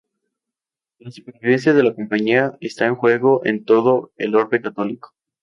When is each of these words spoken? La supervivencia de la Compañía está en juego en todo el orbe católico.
La 0.97 1.11
supervivencia 1.11 1.73
de 1.75 1.83
la 1.83 1.93
Compañía 1.93 2.57
está 2.59 2.87
en 2.87 2.95
juego 2.95 3.45
en 3.45 3.63
todo 3.65 4.11
el 4.17 4.33
orbe 4.33 4.59
católico. 4.59 5.13